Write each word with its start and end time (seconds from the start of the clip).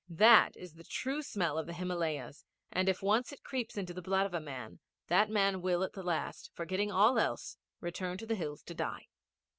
That 0.09 0.57
is 0.57 0.73
the 0.73 0.83
true 0.83 1.21
smell 1.21 1.59
of 1.59 1.67
the 1.67 1.73
Himalayas, 1.73 2.43
and 2.71 2.89
if 2.89 3.03
once 3.03 3.31
it 3.31 3.43
creeps 3.43 3.77
into 3.77 3.93
the 3.93 4.01
blood 4.01 4.25
of 4.25 4.33
a 4.33 4.39
man, 4.39 4.79
that 5.09 5.29
man 5.29 5.61
will 5.61 5.83
at 5.83 5.93
the 5.93 6.01
last, 6.01 6.49
forgetting 6.55 6.91
all 6.91 7.19
else, 7.19 7.57
return 7.81 8.17
to 8.17 8.25
the 8.25 8.33
hills 8.33 8.63
to 8.63 8.73
die. 8.73 9.09